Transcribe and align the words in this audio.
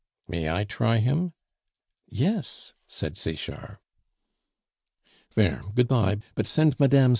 "May 0.27 0.49
I 0.49 0.63
try 0.63 0.97
him?" 0.97 1.33
"Yes," 2.09 2.73
said 2.87 3.15
Sechard. 3.17 3.77
"There, 5.35 5.61
good 5.75 5.87
bye, 5.89 6.17
but 6.33 6.47
send 6.47 6.79
Mme. 6.79 7.09